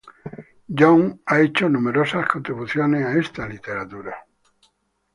Young 0.79 1.19
ha 1.27 1.41
hecho 1.41 1.69
numerosas 1.69 2.27
contribuciones 2.27 3.05
a 3.05 3.13
esta 3.19 3.47
literatura. 3.47 4.15